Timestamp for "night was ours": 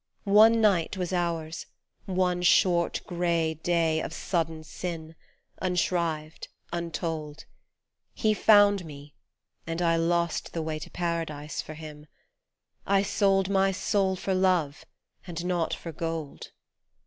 0.61-1.67